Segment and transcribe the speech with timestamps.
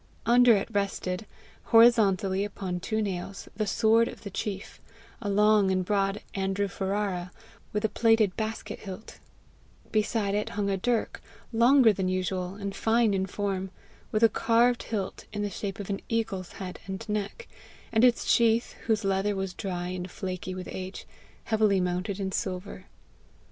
[0.25, 1.27] Under it rested,
[1.65, 4.81] horizontally upon two nails, the sword of the chief
[5.21, 7.29] a long and broad ANDREW FERRARA,
[7.71, 9.19] with a plated basket hilt;
[9.91, 11.21] beside it hung a dirk
[11.53, 13.69] longer than usual, and fine in form,
[14.11, 17.47] with a carved hilt in the shape of an eagle's head and neck,
[17.91, 21.05] and its sheath, whose leather was dry and flaky with age,
[21.43, 22.85] heavily mounted in silver.